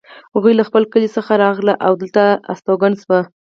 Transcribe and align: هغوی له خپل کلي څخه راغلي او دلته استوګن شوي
هغوی 0.35 0.53
له 0.57 0.63
خپل 0.69 0.83
کلي 0.93 1.09
څخه 1.15 1.31
راغلي 1.43 1.73
او 1.85 1.91
دلته 2.01 2.23
استوګن 2.51 2.93
شوي 3.03 3.21